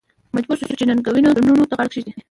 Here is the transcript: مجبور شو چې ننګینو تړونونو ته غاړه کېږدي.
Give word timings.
مجبور 0.35 0.57
شو 0.59 0.77
چې 0.79 0.85
ننګینو 0.89 1.35
تړونونو 1.35 1.69
ته 1.69 1.73
غاړه 1.77 1.89
کېږدي. 1.93 2.11